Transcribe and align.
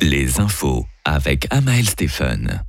les 0.00 0.40
infos 0.40 0.86
avec 1.04 1.46
Amael 1.50 1.88
Stephen. 1.88 2.62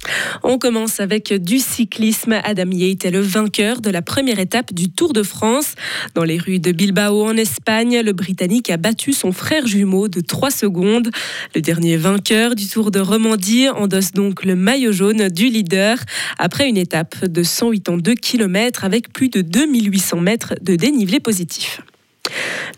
On 0.43 0.57
commence 0.57 0.99
avec 0.99 1.33
du 1.33 1.59
cyclisme. 1.59 2.39
Adam 2.43 2.71
Yates 2.71 3.05
est 3.05 3.11
le 3.11 3.19
vainqueur 3.19 3.81
de 3.81 3.89
la 3.89 4.01
première 4.01 4.39
étape 4.39 4.73
du 4.73 4.89
Tour 4.89 5.13
de 5.13 5.23
France. 5.23 5.75
Dans 6.15 6.23
les 6.23 6.37
rues 6.37 6.59
de 6.59 6.71
Bilbao 6.71 7.25
en 7.25 7.35
Espagne, 7.35 8.01
le 8.03 8.13
Britannique 8.13 8.69
a 8.69 8.77
battu 8.77 9.13
son 9.13 9.31
frère 9.31 9.67
jumeau 9.67 10.07
de 10.07 10.21
3 10.21 10.51
secondes. 10.51 11.09
Le 11.55 11.61
dernier 11.61 11.97
vainqueur 11.97 12.55
du 12.55 12.67
Tour 12.67 12.91
de 12.91 12.99
Romandie 12.99 13.69
endosse 13.69 14.11
donc 14.11 14.45
le 14.45 14.55
maillot 14.55 14.91
jaune 14.91 15.27
du 15.29 15.49
leader 15.49 15.97
après 16.37 16.69
une 16.69 16.77
étape 16.77 17.25
de 17.25 17.43
182 17.43 18.15
km 18.15 18.85
avec 18.85 19.11
plus 19.11 19.29
de 19.29 19.41
2800 19.41 20.21
mètres 20.21 20.55
de 20.61 20.75
dénivelé 20.75 21.19
positif. 21.19 21.81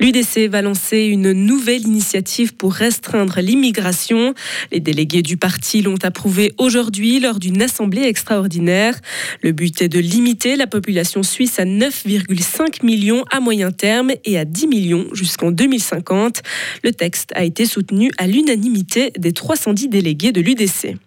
L'UDC 0.02 0.50
va 0.50 0.64
lancer 0.64 1.04
une 1.04 1.32
nouvelle 1.32 1.84
initiative 1.84 2.56
pour 2.56 2.74
restreindre 2.74 3.40
l'immigration. 3.40 4.34
Les 4.72 4.80
délégués 4.80 5.22
du 5.22 5.38
parti 5.38 5.84
l'ont 5.84 6.00
approuvé 6.02 6.54
aujourd'hui 6.58 7.20
lors 7.20 7.38
d'une 7.38 7.62
assemblée 7.62 8.02
extraordinaire. 8.02 9.00
Le 9.44 9.52
but 9.52 9.80
est 9.80 9.90
de 9.90 10.00
limiter 10.00 10.56
la 10.56 10.66
population 10.66 11.22
suisse 11.22 11.60
à 11.60 11.66
9,5 11.66 12.84
millions 12.84 13.24
à 13.30 13.40
moyen 13.40 13.72
terme 13.72 14.12
et 14.26 14.40
à 14.40 14.46
10 14.46 14.66
millions 14.66 15.06
jusqu'en 15.14 15.52
2050. 15.52 16.42
Le 16.84 16.94
texte 16.94 17.30
a 17.36 17.44
été 17.44 17.68
soutenu 17.68 18.10
à 18.18 18.26
l'unanimité 18.26 19.12
des 19.20 19.34
310 19.34 19.88
délégués 19.88 20.32
de 20.32 20.42
l'UDC. 20.42 20.98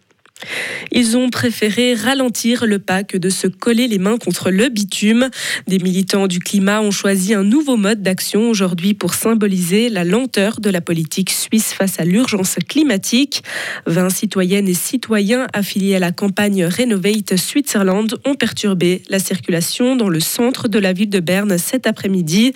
Ils 0.91 1.17
ont 1.17 1.31
préféré 1.31 1.95
ralentir 1.95 2.67
le 2.67 2.79
pas 2.79 3.05
que 3.05 3.17
de 3.17 3.29
se 3.29 3.47
coller 3.47 3.89
les 3.89 3.99
mains 3.99 4.19
contre 4.19 4.51
le 4.51 4.69
bitume. 4.69 5.29
Des 5.67 5.79
militants 5.79 6.27
du 6.27 6.41
climat 6.41 6.81
ont 6.81 6.91
choisi 6.91 7.35
un 7.35 7.43
nouveau 7.43 7.77
mode 7.77 8.03
d'action 8.03 8.51
aujourd'hui 8.51 8.95
pour 8.95 9.15
symboliser 9.15 9.89
la 9.89 10.05
lenteur 10.05 10.61
de 10.61 10.71
la 10.71 10.81
politique 10.81 11.31
suisse 11.31 11.73
face 11.73 12.01
à 12.01 12.05
l'urgence 12.05 12.57
climatique. 12.69 13.43
20 13.87 14.11
citoyennes 14.11 14.69
et 14.69 14.75
citoyens 14.75 15.47
affiliés 15.53 15.97
à 15.97 15.99
la 15.99 16.13
campagne 16.13 16.65
Renovate 16.65 17.37
Switzerland 17.37 18.15
ont 18.25 18.35
perturbé 18.35 19.03
la 19.09 19.19
circulation 19.19 19.97
dans 19.97 20.09
le 20.09 20.21
centre 20.21 20.69
de 20.69 20.79
la 20.79 20.93
ville 20.93 21.11
de 21.11 21.21
Berne 21.21 21.59
cet 21.59 21.87
après-midi. 21.87 22.53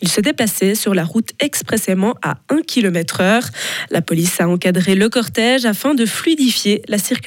Ils 0.00 0.08
se 0.08 0.20
déplaçaient 0.20 0.74
sur 0.74 0.94
la 0.94 1.04
route 1.04 1.30
expressément 1.40 2.14
à 2.22 2.38
1 2.48 2.62
km 2.62 3.20
heure. 3.20 3.44
La 3.90 4.02
police 4.02 4.40
a 4.40 4.48
encadré 4.48 4.94
le 4.94 5.08
cortège 5.08 5.64
afin 5.64 5.94
de 5.94 6.06
fluidifier 6.06 6.82
la 6.88 6.98
circulation 6.98 7.21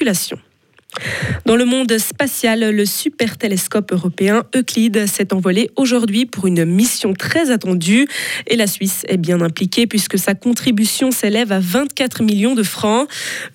dans 1.44 1.56
le 1.56 1.64
monde 1.64 1.96
spatial, 1.98 2.70
le 2.70 2.86
super 2.86 3.36
télescope 3.36 3.92
européen 3.92 4.44
Euclide 4.54 5.06
s'est 5.06 5.32
envolé 5.32 5.70
aujourd'hui 5.76 6.26
pour 6.26 6.46
une 6.46 6.64
mission 6.64 7.12
très 7.12 7.50
attendue 7.50 8.08
et 8.46 8.56
la 8.56 8.66
Suisse 8.66 9.04
est 9.08 9.16
bien 9.16 9.40
impliquée 9.40 9.86
puisque 9.86 10.18
sa 10.18 10.34
contribution 10.34 11.10
s'élève 11.10 11.52
à 11.52 11.60
24 11.60 12.22
millions 12.22 12.54
de 12.54 12.62
francs. 12.62 13.08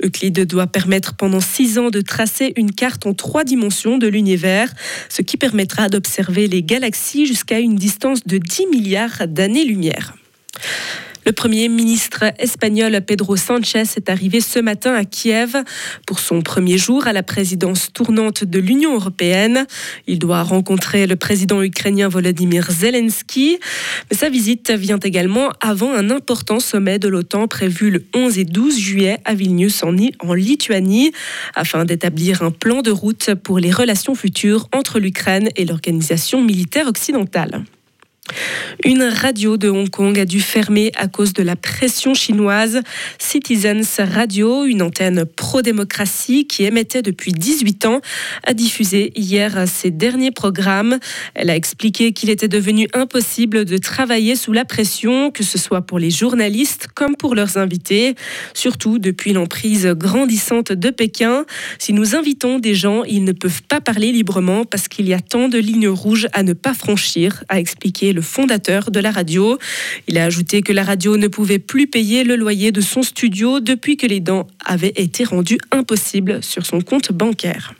Euclide 0.03 0.45
doit 0.45 0.67
permettre 0.67 1.15
pendant 1.15 1.39
six 1.39 1.79
ans 1.79 1.89
de 1.89 2.01
tracer 2.01 2.53
une 2.55 2.71
carte 2.71 3.05
en 3.05 3.13
trois 3.13 3.43
dimensions 3.43 3.97
de 3.97 4.07
l'univers, 4.07 4.71
ce 5.09 5.21
qui 5.21 5.37
permettra 5.37 5.89
d'observer 5.89 6.47
les 6.47 6.63
galaxies 6.63 7.25
jusqu'à 7.25 7.59
une 7.59 7.75
distance 7.75 8.23
de 8.25 8.37
10 8.37 8.67
milliards 8.67 9.27
d'années-lumière. 9.27 10.13
Le 11.23 11.33
Premier 11.33 11.69
ministre 11.69 12.23
espagnol 12.39 12.99
Pedro 13.05 13.35
Sánchez 13.35 13.83
est 13.95 14.09
arrivé 14.09 14.41
ce 14.41 14.57
matin 14.57 14.95
à 14.95 15.05
Kiev 15.05 15.55
pour 16.07 16.19
son 16.19 16.41
premier 16.41 16.79
jour 16.79 17.05
à 17.05 17.13
la 17.13 17.21
présidence 17.21 17.93
tournante 17.93 18.43
de 18.43 18.57
l'Union 18.57 18.95
européenne. 18.95 19.67
Il 20.07 20.17
doit 20.17 20.41
rencontrer 20.41 21.05
le 21.05 21.15
président 21.15 21.61
ukrainien 21.61 22.09
Volodymyr 22.09 22.71
Zelensky. 22.71 23.59
Mais 24.09 24.17
sa 24.17 24.29
visite 24.29 24.71
vient 24.71 24.97
également 24.97 25.51
avant 25.61 25.93
un 25.93 26.09
important 26.09 26.59
sommet 26.59 26.97
de 26.97 27.07
l'OTAN 27.07 27.47
prévu 27.47 27.91
le 27.91 28.03
11 28.15 28.39
et 28.39 28.45
12 28.45 28.79
juillet 28.79 29.19
à 29.23 29.35
Vilnius 29.35 29.83
en 29.83 30.33
Lituanie 30.33 31.11
afin 31.53 31.85
d'établir 31.85 32.41
un 32.41 32.49
plan 32.49 32.81
de 32.81 32.89
route 32.89 33.35
pour 33.35 33.59
les 33.59 33.71
relations 33.71 34.15
futures 34.15 34.69
entre 34.73 34.99
l'Ukraine 34.99 35.49
et 35.55 35.65
l'organisation 35.65 36.41
militaire 36.41 36.87
occidentale. 36.87 37.63
Une 38.83 39.03
radio 39.03 39.57
de 39.57 39.69
Hong 39.69 39.89
Kong 39.89 40.17
a 40.17 40.25
dû 40.25 40.39
fermer 40.39 40.91
à 40.95 41.07
cause 41.07 41.33
de 41.33 41.43
la 41.43 41.55
pression 41.55 42.13
chinoise. 42.13 42.81
Citizens 43.19 43.99
Radio, 43.99 44.65
une 44.65 44.81
antenne 44.81 45.25
pro-démocratie 45.25 46.47
qui 46.47 46.63
émettait 46.63 47.01
depuis 47.01 47.31
18 47.31 47.85
ans, 47.85 48.01
a 48.43 48.53
diffusé 48.53 49.11
hier 49.15 49.67
ses 49.67 49.91
derniers 49.91 50.31
programmes. 50.31 50.97
Elle 51.35 51.49
a 51.49 51.55
expliqué 51.55 52.11
qu'il 52.11 52.29
était 52.29 52.47
devenu 52.47 52.87
impossible 52.93 53.65
de 53.65 53.77
travailler 53.77 54.35
sous 54.35 54.51
la 54.51 54.65
pression, 54.65 55.29
que 55.29 55.43
ce 55.43 55.57
soit 55.57 55.81
pour 55.81 55.99
les 55.99 56.09
journalistes 56.09 56.87
comme 56.95 57.15
pour 57.15 57.35
leurs 57.35 57.57
invités, 57.57 58.15
surtout 58.53 58.97
depuis 58.97 59.33
l'emprise 59.33 59.85
grandissante 59.87 60.71
de 60.71 60.89
Pékin. 60.89 61.45
Si 61.77 61.93
nous 61.93 62.15
invitons 62.15 62.57
des 62.57 62.73
gens, 62.73 63.03
ils 63.03 63.23
ne 63.23 63.31
peuvent 63.31 63.63
pas 63.63 63.81
parler 63.81 64.11
librement 64.11 64.65
parce 64.65 64.87
qu'il 64.87 65.07
y 65.07 65.13
a 65.13 65.19
tant 65.19 65.49
de 65.49 65.59
lignes 65.59 65.89
rouges 65.89 66.27
à 66.33 66.41
ne 66.41 66.53
pas 66.53 66.73
franchir, 66.73 67.43
a 67.47 67.59
expliqué 67.59 68.10
le 68.13 68.21
fondateur 68.21 68.91
de 68.91 68.99
la 68.99 69.11
radio. 69.11 69.57
Il 70.07 70.17
a 70.17 70.25
ajouté 70.25 70.61
que 70.61 70.73
la 70.73 70.83
radio 70.83 71.17
ne 71.17 71.27
pouvait 71.27 71.59
plus 71.59 71.87
payer 71.87 72.23
le 72.23 72.35
loyer 72.35 72.71
de 72.71 72.81
son 72.81 73.03
studio 73.03 73.59
depuis 73.59 73.97
que 73.97 74.07
les 74.07 74.19
dents 74.19 74.47
avaient 74.65 74.93
été 74.95 75.23
rendues 75.23 75.59
impossibles 75.71 76.43
sur 76.43 76.65
son 76.65 76.81
compte 76.81 77.11
bancaire. 77.11 77.73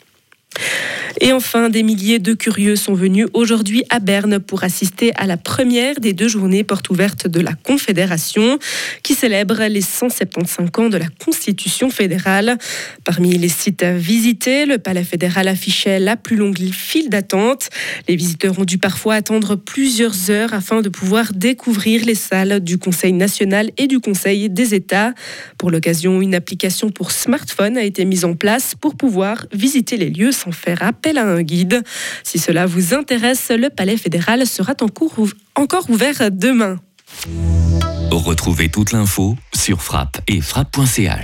Et 1.20 1.34
enfin, 1.34 1.70
des 1.70 1.84
milliers 1.84 2.20
de 2.20 2.34
curieux 2.34 2.76
sont 2.76 2.94
venus 2.94 3.28
aujourd'hui 3.34 3.84
à 3.90 4.00
Berne 4.00 4.40
pour 4.40 4.64
assister 4.64 5.12
à 5.16 5.28
la 5.28 5.38
première 5.38 6.00
des 6.00 6.14
deux 6.14 6.28
journées 6.28 6.64
portes 6.64 6.90
ouvertes 6.90 7.28
de 7.28 7.40
la 7.40 7.54
Confédération, 7.54 8.58
qui 9.04 9.14
célèbre 9.14 9.64
les 9.66 9.82
175 9.82 10.70
ans 10.78 10.90
de 10.90 10.98
la 10.98 11.08
Constitution 11.24 11.90
fédérale. 11.90 12.58
Parmi 13.04 13.38
les 13.38 13.50
sites 13.50 13.84
visités, 13.84 14.66
le 14.66 14.78
Palais 14.78 15.04
fédéral 15.04 15.48
affichait 15.48 16.00
la 16.00 16.16
plus 16.18 16.38
longue 16.38 16.58
file 16.72 17.10
d'attente. 17.10 17.70
Les 18.08 18.16
visiteurs 18.16 18.58
ont 18.58 18.66
dû 18.66 18.78
parfois 18.78 19.16
attendre 19.16 19.56
plusieurs 19.56 20.32
heures 20.32 20.54
afin 20.54 20.82
de 20.82 20.90
pouvoir 20.90 21.34
découvrir 21.34 22.06
les 22.06 22.16
salles 22.16 22.62
du 22.62 22.78
Conseil 22.78 23.14
national 23.14 23.70
et 23.78 23.88
du 23.88 24.00
Conseil 24.00 24.50
des 24.50 24.74
États. 24.74 25.14
Pour 25.58 25.72
l'occasion, 25.72 26.22
une 26.22 26.36
application 26.36 26.90
pour 26.90 27.12
smartphone 27.12 27.78
a 27.78 27.84
été 27.84 28.06
mise 28.06 28.26
en 28.26 28.34
place 28.34 28.76
pour 28.80 28.96
pouvoir 28.96 29.46
visiter 29.54 29.98
les 29.98 30.10
lieux 30.10 30.32
sans 30.42 30.52
faire 30.52 30.82
appel 30.84 31.18
à 31.18 31.26
un 31.26 31.42
guide. 31.42 31.84
Si 32.24 32.40
cela 32.40 32.66
vous 32.66 32.94
intéresse, 32.94 33.52
le 33.52 33.70
Palais 33.70 33.98
fédéral 33.98 34.46
sera 34.48 34.74
encore 35.56 35.90
ouvert 35.90 36.32
demain. 36.32 36.78
Retrouvez 38.12 38.70
toute 38.70 38.92
l'info 38.92 39.38
sur 39.54 39.82
frappe 39.82 40.20
et 40.28 40.42
frappe.ch. 40.42 41.20